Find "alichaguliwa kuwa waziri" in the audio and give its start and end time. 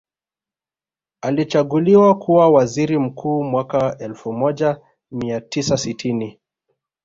1.21-2.97